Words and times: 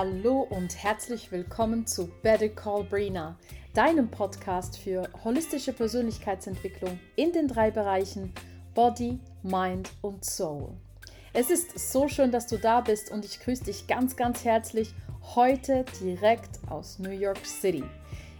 Hallo 0.00 0.46
und 0.48 0.80
herzlich 0.80 1.32
willkommen 1.32 1.84
zu 1.84 2.08
Better 2.22 2.50
Call 2.50 2.84
Brina, 2.84 3.36
deinem 3.74 4.08
Podcast 4.08 4.78
für 4.78 5.10
holistische 5.24 5.72
Persönlichkeitsentwicklung 5.72 7.00
in 7.16 7.32
den 7.32 7.48
drei 7.48 7.72
Bereichen 7.72 8.32
Body, 8.76 9.18
Mind 9.42 9.90
und 10.00 10.24
Soul. 10.24 10.68
Es 11.32 11.50
ist 11.50 11.90
so 11.90 12.06
schön, 12.06 12.30
dass 12.30 12.46
du 12.46 12.58
da 12.58 12.80
bist 12.80 13.10
und 13.10 13.24
ich 13.24 13.40
grüße 13.40 13.64
dich 13.64 13.88
ganz, 13.88 14.14
ganz 14.14 14.44
herzlich 14.44 14.94
heute 15.34 15.84
direkt 16.00 16.60
aus 16.70 17.00
New 17.00 17.10
York 17.10 17.44
City. 17.44 17.82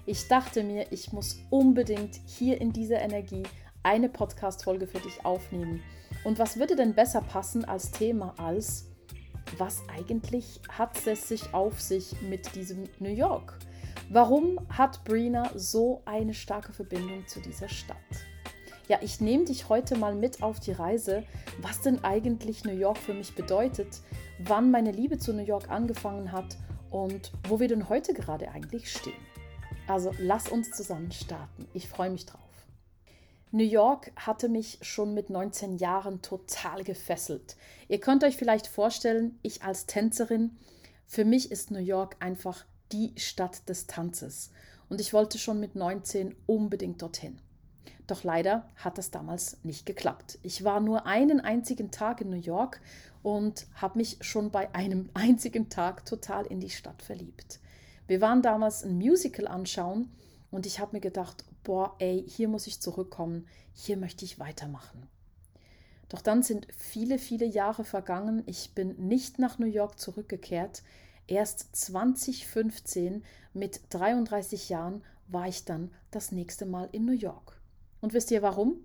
Ich 0.07 0.29
dachte 0.29 0.63
mir, 0.63 0.93
ich 0.93 1.13
muss 1.13 1.41
unbedingt 1.51 2.21
hier 2.25 2.61
in 2.61 2.73
dieser 2.73 3.01
Energie 3.01 3.43
eine 3.83 4.09
Podcast-Folge 4.09 4.87
für 4.87 5.01
dich 5.01 5.25
aufnehmen. 5.25 5.83
Und 6.23 6.39
was 6.39 6.61
würde 6.61 6.77
denn 6.77 6.95
besser 6.95 7.21
passen 7.21 7.65
als 7.65 7.91
Thema 7.91 8.35
als 8.37 8.88
was 9.57 9.83
eigentlich 9.89 10.61
hat 10.69 11.07
es 11.07 11.29
sich 11.29 11.55
auf 11.55 11.81
sich 11.81 12.21
mit 12.23 12.55
diesem 12.55 12.85
New 12.99 13.11
York? 13.13 13.59
Warum 14.11 14.59
hat 14.71 15.05
Brina 15.05 15.51
so 15.55 16.03
eine 16.05 16.35
starke 16.35 16.73
Verbindung 16.73 17.27
zu 17.27 17.41
dieser 17.41 17.69
Stadt? 17.69 17.97
Ja, 18.89 18.99
ich 19.03 19.21
nehme 19.21 19.45
dich 19.45 19.69
heute 19.69 19.97
mal 19.97 20.15
mit 20.15 20.43
auf 20.43 20.61
die 20.61 20.73
Reise, 20.73 21.25
was 21.61 21.83
denn 21.83 22.03
eigentlich 22.05 22.65
New 22.65 22.73
York 22.73 22.97
für 22.97 23.13
mich 23.13 23.35
bedeutet, 23.35 24.01
wann 24.39 24.71
meine 24.71 24.93
Liebe 24.93 25.19
zu 25.19 25.35
New 25.35 25.45
York 25.45 25.71
angefangen 25.71 26.33
hat 26.33 26.57
und 26.91 27.33
wo 27.47 27.61
wir 27.61 27.69
denn 27.69 27.89
heute 27.91 28.15
gerade 28.15 28.51
eigentlich 28.51 28.91
stehen. 28.91 29.13
Also 29.87 30.13
lass 30.19 30.49
uns 30.49 30.71
zusammen 30.71 31.13
starten. 31.13 31.67
Ich 31.75 31.89
freue 31.89 32.11
mich 32.11 32.25
drauf. 32.25 32.48
New 33.51 33.65
York 33.65 34.13
hatte 34.15 34.51
mich 34.51 34.79
schon 34.83 35.15
mit 35.15 35.31
19 35.31 35.79
Jahren 35.79 36.21
total 36.21 36.85
gefesselt. 36.85 37.57
Ihr 37.89 37.99
könnt 37.99 38.23
euch 38.23 38.37
vielleicht 38.37 38.67
vorstellen, 38.67 39.39
ich 39.43 39.63
als 39.63 39.87
Tänzerin, 39.87 40.59
für 41.07 41.25
mich 41.25 41.51
ist 41.51 41.71
New 41.71 41.79
York 41.79 42.17
einfach 42.21 42.67
die 42.93 43.15
Stadt 43.17 43.67
des 43.69 43.87
Tanzes. 43.87 44.51
Und 44.91 45.01
ich 45.01 45.15
wollte 45.15 45.39
schon 45.39 45.61
mit 45.61 45.77
19 45.77 46.35
unbedingt 46.45 47.01
dorthin. 47.01 47.41
Doch 48.07 48.23
leider 48.23 48.69
hat 48.77 48.99
das 48.99 49.11
damals 49.11 49.59
nicht 49.63 49.87
geklappt. 49.87 50.39
Ich 50.43 50.65
war 50.65 50.81
nur 50.81 51.07
einen 51.07 51.41
einzigen 51.41 51.91
Tag 51.91 52.21
in 52.21 52.31
New 52.31 52.37
York 52.37 52.81
und 53.23 53.67
habe 53.75 53.99
mich 53.99 54.19
schon 54.21 54.51
bei 54.51 54.75
einem 54.75 55.09
einzigen 55.15 55.71
Tag 55.71 56.05
total 56.05 56.45
in 56.47 56.61
die 56.61 56.71
Stadt 56.71 57.01
verliebt. 57.01 57.61
Wir 58.07 58.21
waren 58.21 58.43
damals 58.43 58.83
ein 58.83 58.99
Musical 58.99 59.47
anschauen 59.47 60.11
und 60.51 60.67
ich 60.67 60.81
habe 60.81 60.97
mir 60.97 61.01
gedacht, 61.01 61.45
boah, 61.65 61.95
ey, 61.99 62.25
hier 62.27 62.49
muss 62.49 62.67
ich 62.67 62.81
zurückkommen, 62.81 63.47
hier 63.73 63.97
möchte 63.97 64.25
ich 64.25 64.39
weitermachen. 64.39 65.09
Doch 66.09 66.23
dann 66.23 66.43
sind 66.43 66.67
viele, 66.77 67.19
viele 67.19 67.45
Jahre 67.45 67.85
vergangen. 67.85 68.43
Ich 68.47 68.75
bin 68.75 68.97
nicht 69.09 69.39
nach 69.39 69.59
New 69.59 69.67
York 69.67 69.99
zurückgekehrt. 69.99 70.83
Erst 71.27 71.77
2015 71.77 73.23
mit 73.53 73.81
33 73.91 74.71
Jahren 74.71 75.03
war 75.27 75.47
ich 75.47 75.67
dann 75.67 75.91
das 76.11 76.33
nächste 76.33 76.65
Mal 76.65 76.89
in 76.93 77.05
New 77.05 77.13
York. 77.13 77.61
Und 78.01 78.15
wisst 78.15 78.31
ihr 78.31 78.41
warum? 78.41 78.77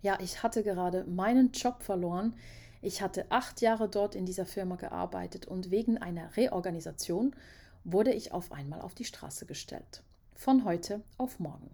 Ja, 0.00 0.18
ich 0.20 0.42
hatte 0.42 0.62
gerade 0.62 1.04
meinen 1.04 1.52
Job 1.52 1.82
verloren. 1.82 2.34
Ich 2.80 3.02
hatte 3.02 3.26
acht 3.30 3.60
Jahre 3.60 3.88
dort 3.88 4.14
in 4.14 4.24
dieser 4.24 4.46
Firma 4.46 4.76
gearbeitet 4.76 5.46
und 5.46 5.70
wegen 5.70 5.98
einer 5.98 6.36
Reorganisation 6.36 7.34
wurde 7.84 8.14
ich 8.14 8.32
auf 8.32 8.52
einmal 8.52 8.80
auf 8.80 8.94
die 8.94 9.04
Straße 9.04 9.44
gestellt 9.44 10.02
von 10.38 10.64
heute 10.64 11.02
auf 11.18 11.40
morgen. 11.40 11.68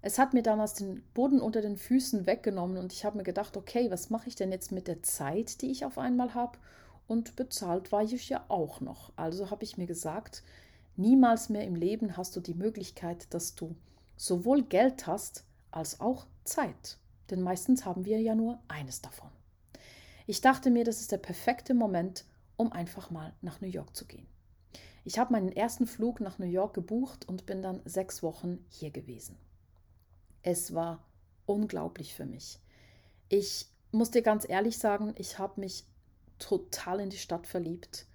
Es 0.00 0.18
hat 0.18 0.32
mir 0.32 0.42
damals 0.42 0.74
den 0.74 1.02
Boden 1.12 1.40
unter 1.40 1.60
den 1.60 1.76
Füßen 1.76 2.26
weggenommen 2.26 2.76
und 2.76 2.92
ich 2.92 3.04
habe 3.04 3.16
mir 3.16 3.24
gedacht, 3.24 3.56
okay, 3.56 3.90
was 3.90 4.10
mache 4.10 4.28
ich 4.28 4.36
denn 4.36 4.52
jetzt 4.52 4.70
mit 4.70 4.86
der 4.86 5.02
Zeit, 5.02 5.60
die 5.60 5.70
ich 5.70 5.84
auf 5.84 5.98
einmal 5.98 6.34
habe? 6.34 6.58
Und 7.08 7.34
bezahlt 7.34 7.90
war 7.90 8.02
ich 8.02 8.28
ja 8.28 8.44
auch 8.48 8.80
noch. 8.80 9.12
Also 9.16 9.50
habe 9.50 9.64
ich 9.64 9.76
mir 9.76 9.86
gesagt, 9.86 10.44
niemals 10.96 11.48
mehr 11.48 11.64
im 11.64 11.74
Leben 11.74 12.16
hast 12.16 12.36
du 12.36 12.40
die 12.40 12.54
Möglichkeit, 12.54 13.32
dass 13.34 13.54
du 13.56 13.74
sowohl 14.16 14.62
Geld 14.62 15.06
hast 15.06 15.44
als 15.72 16.00
auch 16.00 16.26
Zeit. 16.44 16.98
Denn 17.30 17.42
meistens 17.42 17.84
haben 17.84 18.04
wir 18.04 18.20
ja 18.20 18.34
nur 18.34 18.60
eines 18.68 19.00
davon. 19.00 19.30
Ich 20.26 20.40
dachte 20.40 20.70
mir, 20.70 20.84
das 20.84 21.00
ist 21.00 21.10
der 21.10 21.18
perfekte 21.18 21.74
Moment, 21.74 22.24
um 22.56 22.70
einfach 22.72 23.10
mal 23.10 23.32
nach 23.40 23.60
New 23.60 23.68
York 23.68 23.96
zu 23.96 24.04
gehen. 24.04 24.26
Ich 25.04 25.18
habe 25.18 25.32
meinen 25.32 25.52
ersten 25.52 25.86
Flug 25.86 26.20
nach 26.20 26.38
New 26.38 26.46
York 26.46 26.74
gebucht 26.74 27.26
und 27.26 27.46
bin 27.46 27.62
dann 27.62 27.80
sechs 27.84 28.22
Wochen 28.22 28.64
hier 28.68 28.90
gewesen. 28.90 29.36
Es 30.50 30.72
war 30.72 31.04
unglaublich 31.44 32.14
für 32.14 32.24
mich. 32.24 32.58
Ich 33.28 33.66
muss 33.92 34.10
dir 34.10 34.22
ganz 34.22 34.48
ehrlich 34.48 34.78
sagen, 34.78 35.12
ich 35.18 35.38
habe 35.38 35.60
mich 35.60 35.84
total 36.38 37.00
in 37.00 37.10
die 37.10 37.18
Stadt 37.18 37.46
verliebt. 37.46 38.06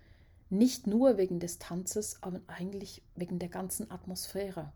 Nicht 0.49 0.87
nur 0.87 1.17
wegen 1.17 1.39
des 1.39 1.59
Tanzes, 1.59 2.17
aber 2.21 2.41
eigentlich 2.47 3.03
wegen 3.15 3.37
der 3.37 3.49
ganzen 3.49 3.91
Atmosphäre. 3.91 4.73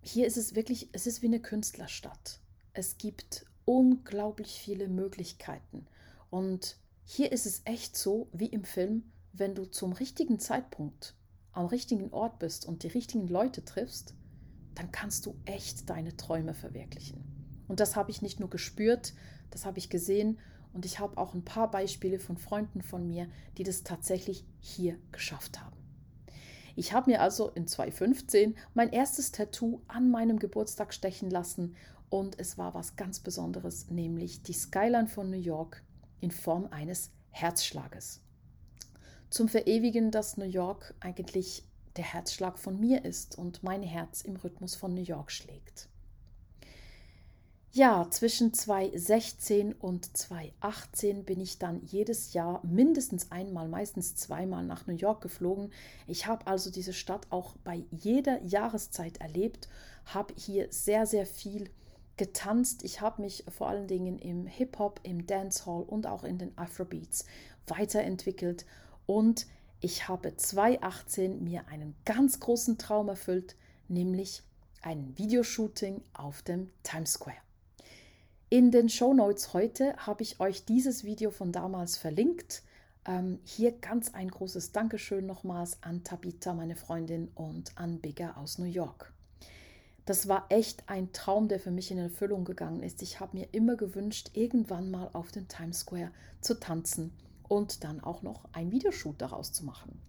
Hier 0.00 0.26
ist 0.26 0.38
es 0.38 0.54
wirklich, 0.54 0.88
es 0.92 1.06
ist 1.06 1.20
wie 1.20 1.26
eine 1.26 1.40
Künstlerstadt. 1.40 2.40
Es 2.72 2.96
gibt 2.96 3.44
unglaublich 3.66 4.58
viele 4.58 4.88
Möglichkeiten. 4.88 5.86
Und 6.30 6.78
hier 7.04 7.30
ist 7.30 7.44
es 7.44 7.60
echt 7.66 7.94
so, 7.94 8.26
wie 8.32 8.46
im 8.46 8.64
Film, 8.64 9.02
wenn 9.34 9.54
du 9.54 9.66
zum 9.66 9.92
richtigen 9.92 10.38
Zeitpunkt 10.38 11.14
am 11.52 11.66
richtigen 11.66 12.10
Ort 12.10 12.38
bist 12.38 12.64
und 12.64 12.84
die 12.84 12.88
richtigen 12.88 13.28
Leute 13.28 13.66
triffst, 13.66 14.14
dann 14.80 14.92
kannst 14.92 15.26
du 15.26 15.36
echt 15.44 15.90
deine 15.90 16.16
Träume 16.16 16.54
verwirklichen. 16.54 17.22
Und 17.68 17.80
das 17.80 17.96
habe 17.96 18.10
ich 18.10 18.22
nicht 18.22 18.40
nur 18.40 18.48
gespürt, 18.48 19.12
das 19.50 19.66
habe 19.66 19.78
ich 19.78 19.90
gesehen 19.90 20.38
und 20.72 20.86
ich 20.86 20.98
habe 20.98 21.18
auch 21.18 21.34
ein 21.34 21.44
paar 21.44 21.70
Beispiele 21.70 22.18
von 22.18 22.38
Freunden 22.38 22.80
von 22.80 23.06
mir, 23.06 23.28
die 23.58 23.62
das 23.62 23.82
tatsächlich 23.82 24.42
hier 24.58 24.96
geschafft 25.12 25.60
haben. 25.60 25.76
Ich 26.76 26.94
habe 26.94 27.10
mir 27.10 27.20
also 27.20 27.50
in 27.50 27.66
2015 27.66 28.56
mein 28.72 28.90
erstes 28.90 29.32
Tattoo 29.32 29.82
an 29.86 30.10
meinem 30.10 30.38
Geburtstag 30.38 30.94
stechen 30.94 31.28
lassen 31.28 31.76
und 32.08 32.40
es 32.40 32.56
war 32.56 32.72
was 32.72 32.96
ganz 32.96 33.20
Besonderes, 33.20 33.90
nämlich 33.90 34.42
die 34.44 34.54
Skyline 34.54 35.08
von 35.08 35.28
New 35.28 35.36
York 35.36 35.82
in 36.22 36.30
Form 36.30 36.68
eines 36.70 37.10
Herzschlages 37.28 38.22
zum 39.30 39.48
Verewigen, 39.48 40.10
dass 40.10 40.36
New 40.36 40.44
York 40.44 40.94
eigentlich 41.00 41.64
der 41.96 42.04
Herzschlag 42.04 42.58
von 42.58 42.78
mir 42.78 43.04
ist 43.04 43.36
und 43.36 43.62
mein 43.62 43.82
Herz 43.82 44.22
im 44.22 44.36
Rhythmus 44.36 44.74
von 44.74 44.94
New 44.94 45.02
York 45.02 45.30
schlägt. 45.32 45.88
Ja, 47.72 48.08
zwischen 48.10 48.52
2016 48.52 49.74
und 49.74 50.16
2018 50.16 51.24
bin 51.24 51.38
ich 51.38 51.60
dann 51.60 51.80
jedes 51.86 52.32
Jahr 52.32 52.60
mindestens 52.66 53.30
einmal, 53.30 53.68
meistens 53.68 54.16
zweimal 54.16 54.64
nach 54.64 54.88
New 54.88 54.96
York 54.96 55.20
geflogen. 55.20 55.70
Ich 56.08 56.26
habe 56.26 56.48
also 56.48 56.72
diese 56.72 56.92
Stadt 56.92 57.28
auch 57.30 57.54
bei 57.62 57.84
jeder 57.92 58.42
Jahreszeit 58.42 59.18
erlebt, 59.18 59.68
habe 60.06 60.34
hier 60.36 60.66
sehr, 60.70 61.06
sehr 61.06 61.26
viel 61.26 61.70
getanzt. 62.16 62.82
Ich 62.82 63.00
habe 63.00 63.22
mich 63.22 63.44
vor 63.48 63.68
allen 63.68 63.86
Dingen 63.86 64.18
im 64.18 64.46
Hip-Hop, 64.46 64.98
im 65.04 65.28
Dancehall 65.28 65.84
und 65.84 66.08
auch 66.08 66.24
in 66.24 66.38
den 66.38 66.58
Afrobeats 66.58 67.24
weiterentwickelt 67.68 68.66
und 69.06 69.46
ich 69.80 70.08
habe 70.08 70.36
2018 70.36 71.42
mir 71.42 71.66
einen 71.68 71.94
ganz 72.04 72.38
großen 72.38 72.76
Traum 72.76 73.08
erfüllt, 73.08 73.56
nämlich 73.88 74.42
ein 74.82 75.16
Videoshooting 75.16 76.02
auf 76.12 76.42
dem 76.42 76.70
Times 76.82 77.14
Square. 77.14 77.38
In 78.50 78.70
den 78.70 78.88
Show 78.88 79.14
Notes 79.14 79.54
heute 79.54 79.96
habe 79.96 80.22
ich 80.22 80.38
euch 80.40 80.64
dieses 80.64 81.04
Video 81.04 81.30
von 81.30 81.52
damals 81.52 81.96
verlinkt. 81.96 82.62
Ähm, 83.06 83.38
hier 83.44 83.72
ganz 83.72 84.12
ein 84.12 84.28
großes 84.28 84.72
Dankeschön 84.72 85.24
nochmals 85.24 85.82
an 85.82 86.04
Tabitha, 86.04 86.52
meine 86.52 86.76
Freundin, 86.76 87.28
und 87.34 87.72
an 87.76 88.00
Bigger 88.00 88.36
aus 88.36 88.58
New 88.58 88.66
York. 88.66 89.14
Das 90.04 90.28
war 90.28 90.46
echt 90.50 90.88
ein 90.88 91.12
Traum, 91.12 91.48
der 91.48 91.60
für 91.60 91.70
mich 91.70 91.90
in 91.90 91.98
Erfüllung 91.98 92.44
gegangen 92.44 92.82
ist. 92.82 93.00
Ich 93.00 93.20
habe 93.20 93.38
mir 93.38 93.48
immer 93.52 93.76
gewünscht, 93.76 94.30
irgendwann 94.34 94.90
mal 94.90 95.08
auf 95.12 95.30
dem 95.30 95.48
Times 95.48 95.80
Square 95.80 96.10
zu 96.40 96.58
tanzen 96.58 97.12
und 97.50 97.82
dann 97.82 98.00
auch 98.00 98.22
noch 98.22 98.44
ein 98.52 98.70
Videoshoot 98.70 99.20
daraus 99.20 99.52
zu 99.52 99.64
machen. 99.64 100.00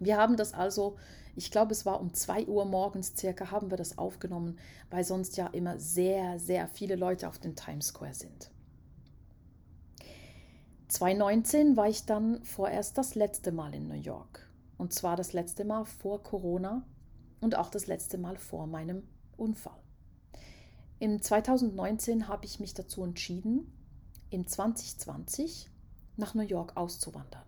Wir 0.00 0.16
haben 0.16 0.38
das 0.38 0.54
also, 0.54 0.96
ich 1.36 1.50
glaube, 1.50 1.72
es 1.72 1.84
war 1.84 2.00
um 2.00 2.14
2 2.14 2.46
Uhr 2.46 2.64
morgens 2.64 3.12
circa, 3.14 3.50
haben 3.50 3.70
wir 3.70 3.76
das 3.76 3.98
aufgenommen, 3.98 4.58
weil 4.90 5.04
sonst 5.04 5.36
ja 5.36 5.48
immer 5.48 5.78
sehr, 5.78 6.38
sehr 6.38 6.66
viele 6.68 6.96
Leute 6.96 7.28
auf 7.28 7.38
den 7.38 7.56
Times 7.56 7.88
Square 7.88 8.14
sind. 8.14 8.50
2019 10.88 11.76
war 11.76 11.88
ich 11.88 12.06
dann 12.06 12.42
vorerst 12.42 12.96
das 12.96 13.14
letzte 13.14 13.52
Mal 13.52 13.74
in 13.74 13.86
New 13.86 13.94
York. 13.94 14.50
Und 14.78 14.94
zwar 14.94 15.16
das 15.16 15.34
letzte 15.34 15.66
Mal 15.66 15.84
vor 15.84 16.22
Corona 16.22 16.86
und 17.42 17.54
auch 17.54 17.68
das 17.68 17.86
letzte 17.86 18.16
Mal 18.16 18.38
vor 18.38 18.66
meinem 18.66 19.02
Unfall. 19.36 19.78
Im 21.00 21.20
2019 21.20 22.28
habe 22.28 22.46
ich 22.46 22.60
mich 22.60 22.72
dazu 22.72 23.04
entschieden, 23.04 23.70
im 24.30 24.46
2020 24.46 25.68
nach 26.22 26.34
New 26.34 26.42
York 26.42 26.76
auszuwandern. 26.76 27.44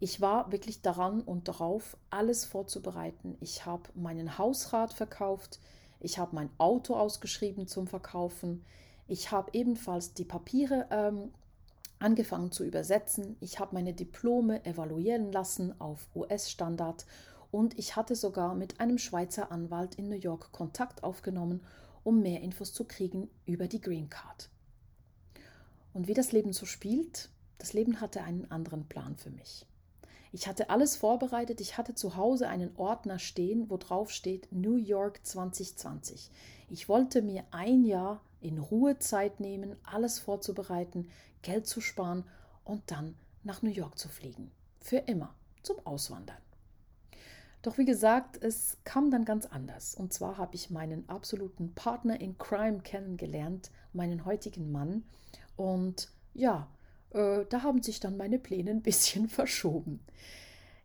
Ich 0.00 0.20
war 0.20 0.50
wirklich 0.50 0.82
daran 0.82 1.20
und 1.20 1.46
darauf, 1.46 1.96
alles 2.10 2.44
vorzubereiten. 2.44 3.36
Ich 3.38 3.66
habe 3.66 3.84
meinen 3.94 4.36
Hausrat 4.36 4.92
verkauft, 4.92 5.60
ich 6.00 6.18
habe 6.18 6.34
mein 6.34 6.50
Auto 6.58 6.96
ausgeschrieben 6.96 7.68
zum 7.68 7.86
Verkaufen, 7.86 8.64
ich 9.06 9.30
habe 9.30 9.50
ebenfalls 9.52 10.14
die 10.14 10.24
Papiere 10.24 10.88
ähm, 10.90 11.32
angefangen 12.00 12.50
zu 12.50 12.64
übersetzen. 12.64 13.36
Ich 13.40 13.60
habe 13.60 13.74
meine 13.74 13.92
Diplome 13.92 14.64
evaluieren 14.64 15.30
lassen 15.30 15.78
auf 15.80 16.08
US-Standard 16.14 17.06
und 17.50 17.78
ich 17.78 17.94
hatte 17.94 18.16
sogar 18.16 18.54
mit 18.54 18.80
einem 18.80 18.98
Schweizer 18.98 19.52
Anwalt 19.52 19.96
in 19.96 20.08
New 20.08 20.16
York 20.16 20.50
Kontakt 20.52 21.04
aufgenommen, 21.04 21.60
um 22.02 22.22
mehr 22.22 22.40
Infos 22.40 22.72
zu 22.72 22.84
kriegen 22.84 23.28
über 23.44 23.68
die 23.68 23.80
Green 23.80 24.08
Card. 24.08 24.48
Und 25.92 26.08
wie 26.08 26.14
das 26.14 26.32
Leben 26.32 26.52
so 26.52 26.66
spielt, 26.66 27.28
das 27.62 27.74
Leben 27.74 28.00
hatte 28.00 28.24
einen 28.24 28.50
anderen 28.50 28.88
Plan 28.88 29.14
für 29.16 29.30
mich. 29.30 29.64
Ich 30.32 30.48
hatte 30.48 30.68
alles 30.68 30.96
vorbereitet. 30.96 31.60
Ich 31.60 31.78
hatte 31.78 31.94
zu 31.94 32.16
Hause 32.16 32.48
einen 32.48 32.76
Ordner 32.76 33.20
stehen, 33.20 33.70
wo 33.70 33.76
drauf 33.76 34.10
steht 34.10 34.50
New 34.50 34.74
York 34.74 35.24
2020. 35.24 36.32
Ich 36.70 36.88
wollte 36.88 37.22
mir 37.22 37.44
ein 37.52 37.84
Jahr 37.84 38.20
in 38.40 38.58
Ruhe 38.58 38.98
Zeit 38.98 39.38
nehmen, 39.38 39.76
alles 39.84 40.18
vorzubereiten, 40.18 41.08
Geld 41.42 41.68
zu 41.68 41.80
sparen 41.80 42.24
und 42.64 42.90
dann 42.90 43.14
nach 43.44 43.62
New 43.62 43.70
York 43.70 43.96
zu 43.96 44.08
fliegen. 44.08 44.50
Für 44.80 44.96
immer 44.98 45.32
zum 45.62 45.76
Auswandern. 45.86 46.42
Doch 47.62 47.78
wie 47.78 47.84
gesagt, 47.84 48.42
es 48.42 48.76
kam 48.82 49.12
dann 49.12 49.24
ganz 49.24 49.46
anders. 49.46 49.94
Und 49.94 50.12
zwar 50.12 50.36
habe 50.36 50.56
ich 50.56 50.70
meinen 50.70 51.08
absoluten 51.08 51.76
Partner 51.76 52.20
in 52.20 52.36
Crime 52.38 52.80
kennengelernt, 52.80 53.70
meinen 53.92 54.24
heutigen 54.24 54.72
Mann. 54.72 55.04
Und 55.54 56.08
ja, 56.34 56.66
äh, 57.14 57.44
da 57.48 57.62
haben 57.62 57.82
sich 57.82 58.00
dann 58.00 58.16
meine 58.16 58.38
Pläne 58.38 58.70
ein 58.70 58.82
bisschen 58.82 59.28
verschoben. 59.28 60.00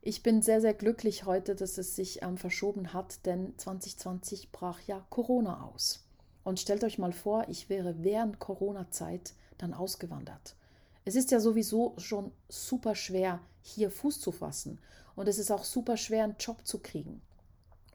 Ich 0.02 0.24
bin 0.24 0.42
sehr, 0.42 0.62
sehr 0.62 0.74
glücklich 0.74 1.26
heute, 1.26 1.56
dass 1.56 1.78
es 1.78 1.96
sich 1.96 2.22
ähm, 2.22 2.38
verschoben 2.38 2.94
hat, 2.94 3.26
denn 3.26 3.54
2020 3.58 4.52
brach 4.52 4.80
ja 4.88 5.06
Corona 5.10 5.66
aus. 5.66 6.06
Und 6.44 6.60
stellt 6.62 6.84
euch 6.86 6.98
mal 6.98 7.12
vor, 7.12 7.46
ich 7.50 7.70
wäre 7.70 8.04
während 8.04 8.40
Corona-Zeit 8.40 9.34
dann 9.58 9.74
ausgewandert. 9.74 10.56
Es 11.04 11.16
ist 11.16 11.32
ja 11.32 11.40
sowieso 11.40 11.94
schon 11.98 12.32
super 12.48 12.96
schwer, 12.96 13.42
hier 13.62 13.92
Fuß 13.92 14.22
zu 14.22 14.32
fassen. 14.32 14.80
Und 15.16 15.28
es 15.28 15.40
ist 15.40 15.52
auch 15.52 15.64
super 15.64 15.98
schwer, 15.98 16.24
einen 16.24 16.38
Job 16.40 16.66
zu 16.66 16.80
kriegen. 16.80 17.22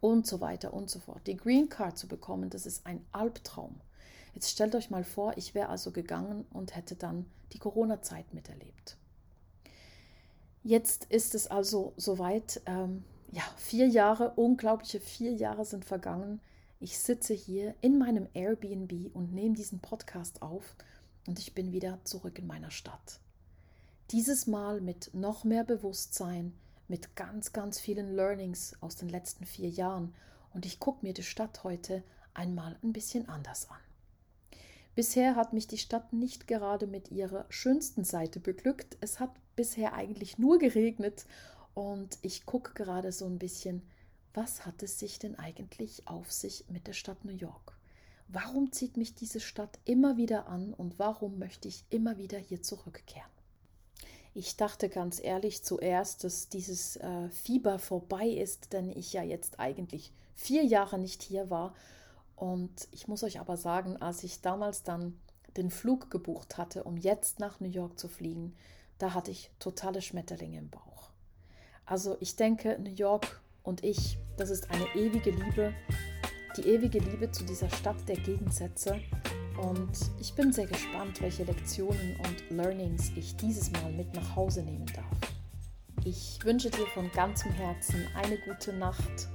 Und 0.01 0.27
so 0.27 0.41
weiter 0.41 0.75
und 0.75 0.91
so 0.91 0.99
fort. 0.99 1.27
Die 1.27 1.37
Green 1.37 1.69
Card 1.69 1.97
zu 1.97 2.09
bekommen, 2.09 2.51
das 2.51 2.67
ist 2.67 2.85
ein 2.85 3.05
Albtraum. 3.13 3.81
Jetzt 4.35 4.51
stellt 4.51 4.75
euch 4.75 4.91
mal 4.91 5.05
vor, 5.05 5.37
ich 5.37 5.55
wäre 5.55 5.69
also 5.69 5.91
gegangen 5.91 6.47
und 6.51 6.75
hätte 6.75 6.97
dann 6.97 7.27
die 7.53 7.59
Corona-Zeit 7.59 8.33
miterlebt. 8.33 8.97
Jetzt 10.65 11.07
ist 11.07 11.35
es 11.35 11.49
also 11.49 11.93
soweit, 11.97 12.63
ähm, 12.67 13.05
ja, 13.31 13.43
vier 13.57 13.89
Jahre, 13.89 14.33
unglaubliche 14.37 15.01
vier 15.01 15.33
Jahre 15.33 15.65
sind 15.65 15.85
vergangen. 15.85 16.41
Ich 16.81 16.99
sitze 16.99 17.35
hier 17.35 17.75
in 17.81 17.99
meinem 17.99 18.29
Airbnb 18.35 19.15
und 19.15 19.33
nehme 19.33 19.55
diesen 19.55 19.81
Podcast 19.81 20.43
auf 20.43 20.77
und 21.27 21.39
ich 21.39 21.55
bin 21.55 21.73
wieder 21.73 21.99
zurück 22.05 22.39
in 22.39 22.47
meiner 22.47 22.71
Stadt. 22.71 23.21
Dieses 24.11 24.47
Mal 24.47 24.81
mit 24.81 25.15
noch 25.15 25.45
mehr 25.45 25.65
Bewusstsein, 25.65 26.53
mit 26.89 27.17
ganz, 27.17 27.53
ganz 27.53 27.81
vielen 27.81 28.15
Learnings 28.15 28.77
aus 28.81 28.97
den 28.97 29.09
letzten 29.09 29.47
vier 29.47 29.69
Jahren 29.69 30.15
und 30.53 30.67
ich 30.67 30.79
gucke 30.79 31.05
mir 31.05 31.15
die 31.15 31.23
Stadt 31.23 31.65
heute 31.65 32.03
einmal 32.35 32.77
ein 32.83 32.93
bisschen 32.93 33.29
anders 33.29 33.69
an. 33.71 33.92
Bisher 34.95 35.37
hat 35.37 35.55
mich 35.55 35.67
die 35.67 35.79
Stadt 35.79 36.13
nicht 36.13 36.47
gerade 36.47 36.87
mit 36.87 37.11
ihrer 37.11 37.47
schönsten 37.49 38.05
Seite 38.05 38.41
beglückt. 38.41 38.99
Es 39.01 39.21
hat 39.21 39.31
bisher 39.57 39.95
eigentlich 39.95 40.39
nur 40.39 40.59
geregnet 40.59 41.25
und 41.73 42.19
ich 42.21 42.45
gucke 42.45 42.75
gerade 42.75 43.11
so 43.11 43.25
ein 43.25 43.39
bisschen, 43.39 43.83
was 44.35 44.67
hat 44.67 44.83
es 44.83 44.99
sich 44.99 45.19
denn 45.19 45.39
eigentlich 45.39 46.07
auf 46.09 46.31
sich 46.31 46.67
mit 46.69 46.87
der 46.87 46.93
Stadt 46.93 47.25
New 47.25 47.33
York? 47.33 47.77
Warum 48.29 48.73
zieht 48.73 48.97
mich 48.97 49.15
diese 49.15 49.41
Stadt 49.41 49.79
immer 49.85 50.17
wieder 50.17 50.47
an 50.49 50.75
und 50.75 50.99
warum 50.99 51.39
möchte 51.39 51.69
ich 51.69 51.85
immer 51.91 52.19
wieder 52.19 52.39
hier 52.39 52.63
zurückkehren? 52.63 53.31
Ich 54.35 54.57
dachte 54.57 54.89
ganz 54.89 55.23
ehrlich 55.23 55.63
zuerst, 55.63 56.25
dass 56.25 56.49
dieses 56.49 56.97
äh, 56.97 57.29
Fieber 57.31 57.79
vorbei 57.79 58.29
ist, 58.29 58.73
denn 58.73 58.91
ich 58.91 59.13
ja 59.13 59.23
jetzt 59.23 59.61
eigentlich 59.61 60.13
vier 60.35 60.65
Jahre 60.65 60.99
nicht 60.99 61.23
hier 61.23 61.51
war 61.51 61.75
und 62.43 62.89
ich 62.91 63.07
muss 63.07 63.23
euch 63.23 63.39
aber 63.39 63.57
sagen, 63.57 63.99
als 63.99 64.25
ich 64.25 64.41
damals 64.41 64.83
dann 64.83 65.17
den 65.57 65.71
Flug 65.71 66.11
gebucht 66.11 66.59
hatte, 66.59 66.83
um 66.83 66.97
jetzt 66.97 67.39
nach 67.39 67.61
New 67.61 67.69
York 67.69 67.97
zu 68.01 68.09
fliegen, 68.09 68.57
da 68.99 69.15
hatte 69.15 69.31
ich 69.31 69.53
totale 69.61 70.03
Schmetterlinge 70.03 70.59
im 70.59 70.69
Bauch. 70.69 71.11
Also 71.87 72.17
ich 72.19 72.35
denke, 72.35 72.81
New 72.81 72.91
York 72.91 73.41
und 73.63 73.85
ich, 73.85 74.19
das 74.39 74.51
ist 74.51 74.73
eine 74.73 74.85
ewige 74.97 75.31
Liebe, 75.31 75.73
die 76.57 76.63
ewige 76.63 76.99
Liebe 76.99 77.31
zu 77.31 77.45
dieser 77.45 77.71
Stadt 77.71 78.09
der 78.09 78.17
Gegensätze. 78.17 78.99
Und 79.63 79.97
ich 80.19 80.35
bin 80.35 80.53
sehr 80.53 80.67
gespannt, 80.67 81.23
welche 81.23 81.45
Lektionen 81.45 82.17
und 82.27 82.51
Learnings 82.51 83.13
ich 83.15 83.37
dieses 83.37 83.71
Mal 83.71 83.93
mit 83.93 84.15
nach 84.15 84.35
Hause 84.35 84.65
nehmen 84.65 84.87
darf. 84.87 85.33
Ich 86.05 86.41
wünsche 86.43 86.71
dir 86.71 86.89
von 86.89 87.09
ganzem 87.13 87.53
Herzen 87.53 88.05
eine 88.17 88.37
gute 88.39 88.73
Nacht 88.73 89.29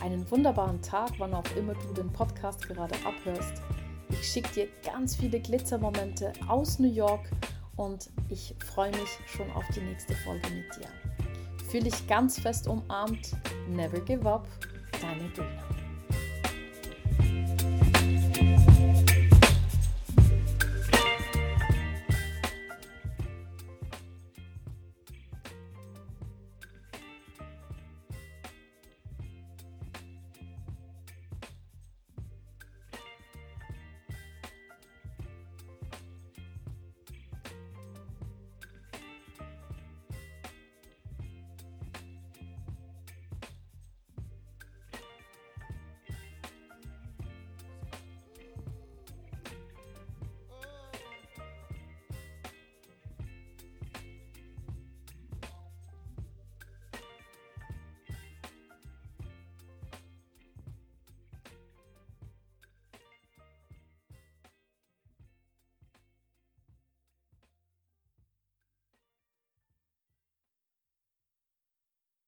einen 0.00 0.28
wunderbaren 0.30 0.80
Tag, 0.80 1.10
wann 1.18 1.34
auch 1.34 1.56
immer 1.56 1.74
du 1.74 1.92
den 1.92 2.12
Podcast 2.12 2.66
gerade 2.66 2.94
abhörst. 3.04 3.62
Ich 4.10 4.26
schicke 4.26 4.52
dir 4.52 4.68
ganz 4.84 5.16
viele 5.16 5.40
Glitzermomente 5.40 6.32
aus 6.48 6.78
New 6.78 6.92
York 6.92 7.30
und 7.76 8.10
ich 8.28 8.54
freue 8.64 8.90
mich 8.90 9.18
schon 9.26 9.50
auf 9.52 9.64
die 9.74 9.80
nächste 9.80 10.14
Folge 10.16 10.48
mit 10.50 10.66
dir. 10.76 10.88
Fühl 11.70 11.82
dich 11.82 12.06
ganz 12.06 12.38
fest 12.38 12.68
umarmt. 12.68 13.32
Never 13.68 14.00
give 14.00 14.28
up. 14.28 14.46
Deine 15.00 15.28
Brina. 15.30 15.81